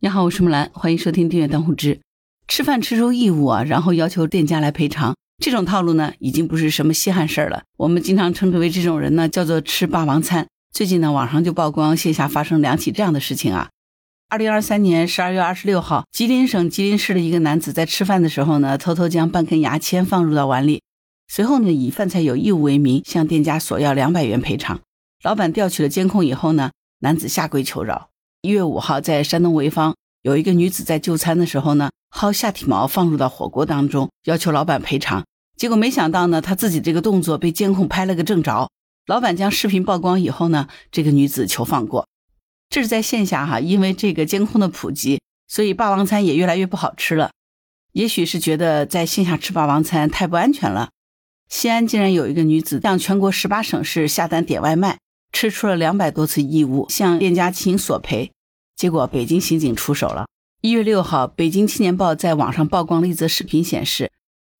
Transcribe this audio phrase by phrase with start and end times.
[0.00, 1.98] 你好，我是木兰，欢迎收听订阅当户知。
[2.46, 7.62] 吃饭吃出异物啊，然后要求店家来赔偿，这种套路呢，已经不是什么稀罕事儿了。
[7.78, 10.46] 我们经常称之为这种人呢，叫做吃霸王餐。
[10.72, 13.70] 最近呢，网上就曝光线下发生两起这样的事情啊。
[14.28, 20.82] 二零二三年十二月二十六号，吉林省吉林市的一个男子在吃饭的时候呢，偷偷将半根牙签放入到碗里，
[21.28, 24.80] 随后呢，以饭菜有异物为名向店家索要两百元赔偿。
[25.22, 28.10] 老板调取了监控以后呢，男子下跪求饶。
[28.44, 35.24] 一月五号，在山东潍坊，有一个女子在就餐的时候呢，薅下体毛放入到火锅当中，要求老板赔偿。
[35.56, 38.68] 结果没想到呢，她自己这个动作被监控拍了个正着。
[39.06, 42.06] 老板将视频曝光以后呢，这个女子求放过。
[42.68, 47.30] 这是在线下哈，因为这个监控的普及，所以霸王餐也越来越不好吃了。
[47.92, 50.90] 也许是觉得在线下吃霸王餐太不安全了。
[51.48, 54.98] 西安竟然有一个女子向全国十八省市下单点外卖。
[55.32, 58.30] 吃出了两百多次异物，向店家进行索赔，
[58.76, 60.26] 结果北京刑警出手了。
[60.60, 64.10] 一月六号，北京青年报在网上曝光了一则视频，显示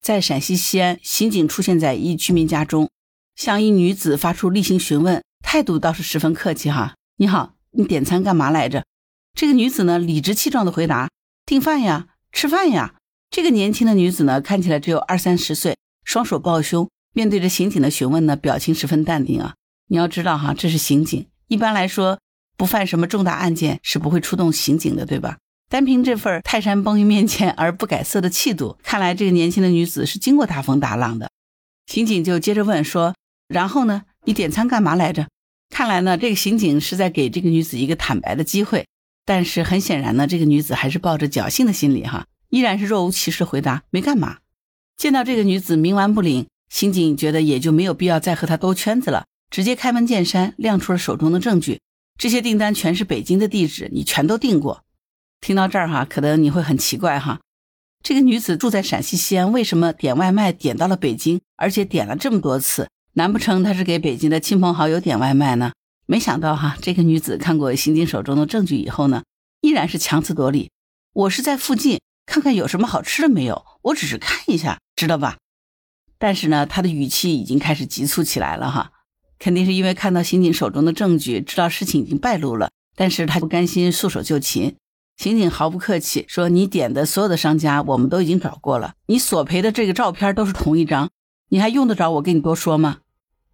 [0.00, 2.90] 在陕西西安，刑警出现在一居民家中，
[3.34, 6.94] 向一女子发出例行询问，态度倒是十分客气哈。
[7.16, 8.84] 你好，你点餐干嘛来着？
[9.32, 11.08] 这个女子呢，理直气壮地回答：
[11.46, 12.96] 订饭呀，吃饭呀。
[13.30, 19.54] 这个年轻的女子呢，看起来只有二三十岁，双手抱胸，面对着刑警的询问呢，表情十分淡定啊。
[19.88, 21.26] 你要知道哈，这是刑警。
[21.48, 22.20] 一般来说，
[22.64, 25.36] 不犯什么重大案件是不会出动刑警的，对吧？
[25.68, 31.30] 单凭这份泰山崩于面前 而不改色的气度，看来这个年轻的女子是经过大风大浪的。
[31.84, 33.14] 刑警就接着问说
[33.48, 34.04] ：“然后呢？
[34.24, 35.28] 你点餐干嘛来着？”
[35.68, 38.86] 看来呢，这个刑警是在给这个女子一个坦白的机会。
[39.26, 44.38] 但是很显然呢，这个女子还是抱着侥幸的心理哈，依然是若无其事回答：“没干嘛。”
[44.96, 49.26] 见到这个女子冥顽不灵，刑警觉得也就没有必要再和她兜圈子了。
[49.50, 51.80] 直接开门见山，亮出了手中的证据。
[52.18, 54.84] 这些订单全是北京的地址，你全都订过。
[55.40, 57.40] 听到这儿哈，可能你会很奇怪哈，
[58.02, 62.88] 这个女子住在陕西西安，为什么点外卖点到了北京，而且点了这么多次？
[63.14, 65.72] 难不成她是给北京的亲朋好友点外卖呢？
[66.06, 69.22] 没想到哈，这个女子看过刑警手中的证据以后呢，
[69.60, 70.70] 依然是强词夺理。
[71.12, 75.36] 我是在附近看看有什么好吃的没有，我只是看一下，知道吧？
[76.18, 78.92] 但是呢，她的语气已经开始急促起来了哈。
[79.38, 84.74] 肯定是因为看到刑警手中的证据，知道事情已经败露了，但是他不甘心束手就擒。
[85.16, 91.10] 刑警毫不客气说：“你点的所有的商家，我们都已经找过了，你索赔的这个照片都是同一张，
[91.50, 92.98] 你还用得着我跟你多说吗？”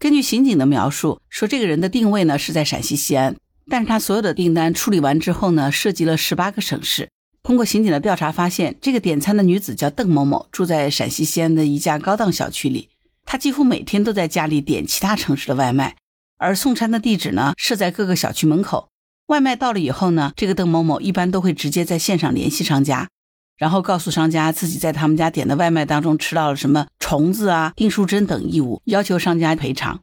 [0.00, 3.36] 根据刑警的描述，说这个人的定位呢是在陕西西安，
[3.70, 7.08] 但是他所有的订单处理完之后呢，涉及了十八个省市。
[7.44, 12.88] 通过刑警的调查发现，这个点餐的女子叫邓某某，住在陕西西安的一家高档小区里。
[13.34, 15.96] 他几乎每天都在家里点其他城市的外卖，
[16.38, 18.90] 而送餐的地址呢设在各个小区门口。
[19.26, 23.08] 外卖到了以后呢，这个邓某某一般都会直接在线上联系商家，
[23.56, 30.02] 然后告诉商家自己在他们家点的外卖当中吃到了什么虫子啊、订书针等异物，要求商家赔偿。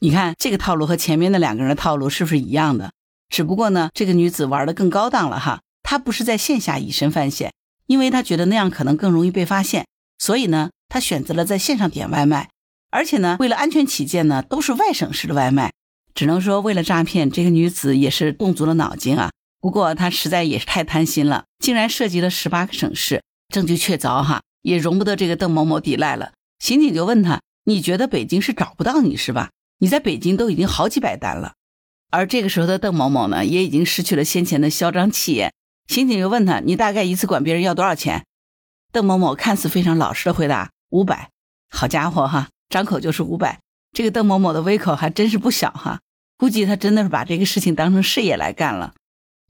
[0.00, 2.92] 你看这个套路和前面的两个人的套路是不是一样的？
[3.30, 7.54] 只不过呢，这个女子玩的更高档了哈，她不是在线下以身犯险，
[7.86, 9.86] 因为她觉得那样可能更容易被发现，
[10.18, 12.50] 所以呢，她选择了在线上点外卖。
[12.90, 15.72] 而且呢，为了安全起见呢，都是外省市的外卖，
[16.14, 19.30] 只能说为了诈骗，这个女子也是动足了脑筋啊。
[19.60, 26.32] 不过她实在也是太贪心了，竟然涉及了十八个省市，证据确凿哈，也容不得这个邓某某抵赖了。
[26.58, 29.50] 刑警就问他：“你觉得北京是找不到你是吧？
[29.78, 31.54] 你在北京都已经好几百单了。”
[32.10, 35.52] 而这个时候的邓某某呢，也已经失去了先前的嚣张气焰。
[35.88, 38.24] 刑警又问他：“你大概一次管别人要多少钱？”
[38.92, 41.30] 邓某某看似非常老实的回答：“五百。”
[41.68, 42.48] 好家伙哈！
[42.68, 43.60] 张口就是五百，
[43.92, 46.00] 这个邓某某的胃口还真是不小哈，
[46.36, 48.94] 估计他真的是把这个事情当成事业来干了。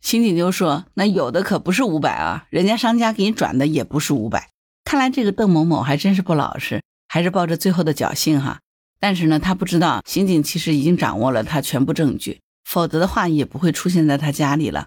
[0.02, 4.50] 刑警就说：“那有的可不是五百啊，人家商家给你转的也不是五百。”
[4.84, 8.60] 看来这个邓某某还真是不老实，还是抱着最后的侥幸哈。
[9.00, 14.86] 但是呢，他不知道刑警其实已经掌握了他全部证据，否则的话也不会出现在他家里了。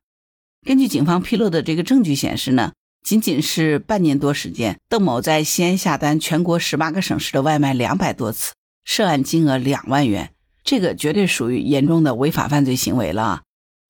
[0.66, 2.74] 根据警方披露的这个证据显示呢。
[3.04, 8.54] 仅仅是半年多时间，邓某在西安下单全国十八个省市的外卖两百多次，
[8.84, 10.32] 涉案金额两万元，
[10.64, 13.42] 这个绝对属于严重的违法犯罪行为了。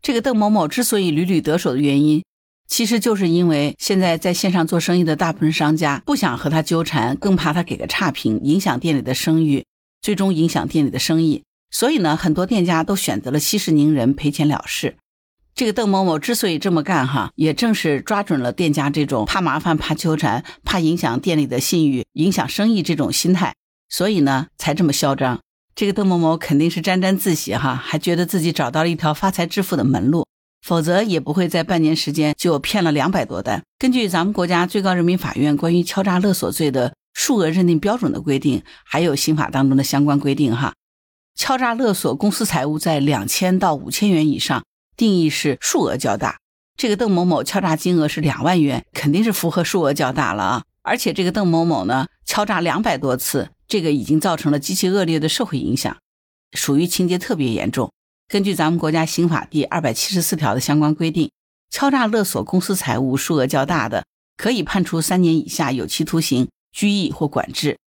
[0.01, 2.23] 这个邓某某之所以屡屡得手的原因，
[2.67, 9.65] 其实就是因为现在在线上做生意的大部分商家不想和他纠缠，更怕他给个差评，影响店里的声誉，
[10.01, 11.43] 最终影响店里的生意。
[11.71, 14.95] 所以呢，很多店家都选择了息事宁人，赔钱了事。
[15.59, 23.53] 这个邓某某之所以这么干，哈，也正是抓准了店家这种怕麻烦、怕纠缠、怕影响店里的信誉、影响生意这种心态，
[23.89, 25.41] 所以呢，才这么嚣张。
[25.75, 30.25] 这个邓某某肯定是沾沾自喜，哈，还觉得自己找到了一条发财致富的门路，
[30.65, 33.61] 否则也不会在半年时间就骗了两百多单。
[33.77, 40.73] 根据咱们国家最高人民法院关于敲诈勒索罪的数额认定标准的规定，还有刑法当中的相关规定哈，
[41.35, 44.63] 敲诈勒索公私财物在两千到五千元以上，
[44.99, 46.39] 定义是数额较大。
[46.75, 50.63] 这个邓某某敲诈金额是两万元，肯定是符合数额较大了啊！
[50.81, 55.97] 而且这个邓某某呢，敲诈两百多次，这个已经造成了极其恶劣的社会影响，
[56.51, 57.89] 属于情节特别严重。
[58.27, 61.31] 根据咱们国家刑法第二百七十四条的相关规定，
[61.71, 64.05] 敲诈勒索公私财物数额较大的，
[64.35, 67.77] 可以判处三年以下有期徒刑、拘役或管制；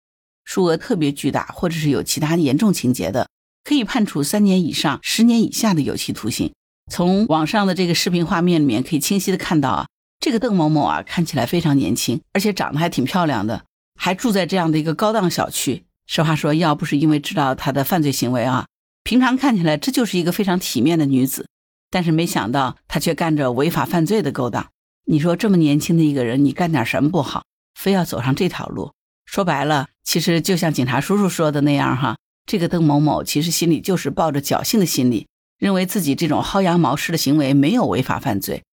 [0.44, 3.28] 数额特别巨大或者是有其他严重情节的，
[3.64, 6.52] 可以判处三年以上十年以下的有期徒刑。
[6.90, 9.86] 从网上的这个视频画面里面可以清晰的看到啊，
[10.20, 13.64] 这个邓某某啊看起来非常年轻，而且长得还挺漂亮的，
[13.98, 15.84] 还住在这样的一个高档小区。
[16.06, 18.66] 实话说，要不是因为知道她的犯罪行为啊，
[19.04, 21.46] 平常看起来这就是一个非常体面的女子。
[21.90, 24.68] 但是没想到她却干着违法犯罪的勾当。
[25.04, 27.44] 你说这么年轻的一个人，你干点什么不好，
[27.78, 28.92] 非要走上这条路？
[29.24, 35.26] 说白了，其实就像警察叔叔说的那样哈，这个邓某某其实心里就是抱着侥幸的心理。
[35.62, 38.64] 认为自己这种薅羊毛式的行为没有违法犯罪，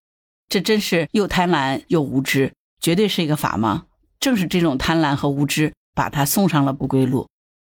[0.48, 3.82] 这真是又贪婪又无知，绝对是一个法盲。
[4.18, 7.28] 正是这种贪婪和无知，把他送上了不归路。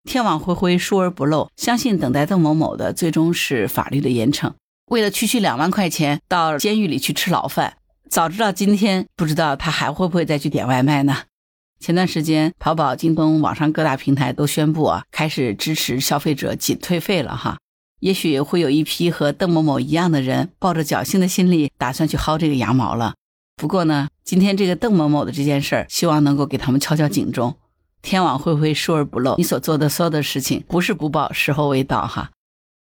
[0.02, 4.52] 天网恢恢，疏而不漏，相信等待邓某某的最终是法律的严惩。
[4.87, 7.76] 为了区区两万块钱到监狱里去吃牢饭，
[8.10, 11.19] 早知道今天，不知道他还会不会再去点外卖呢？
[11.78, 17.58] 前段时间，淘宝、京东、网上各大平台都宣布啊，开始支持消费者仅退费了哈。
[18.04, 23.14] 也许会有一批和邓某某一样的人，抱着侥幸的心理，打算去薅这个羊毛了。
[23.56, 27.56] 不过呢，今天这个邓某某的这件事儿，希望能够给他们敲敲警钟。
[28.02, 32.30] 天网恢恢，疏而不漏，你所做的所有的事情，不是不报，时候未到哈。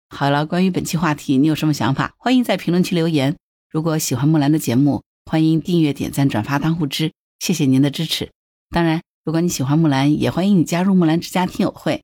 [0.10, 2.14] 好了，关于本期话题，你有什么想法？
[2.18, 3.38] 欢迎在评论区留言。
[3.72, 8.30] 如果喜欢木兰的节目，欢迎订阅、点赞、转发、当护知，谢谢您的支持。
[8.72, 12.04] 当然，如果你喜欢木兰，也欢迎你加入木兰之家听友会。